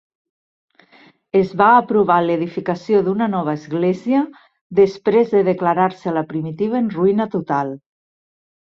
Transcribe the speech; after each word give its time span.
Es 1.39 1.51
va 1.59 1.67
aprovar 1.81 2.17
l'edificació 2.29 3.03
d'una 3.09 3.29
nova 3.35 3.55
església 3.61 4.25
després 4.83 5.33
de 5.37 5.45
declarar-se 5.53 6.19
la 6.19 6.27
primitiva 6.35 6.83
en 6.85 6.95
ruïna 6.99 7.33
total. 7.39 7.77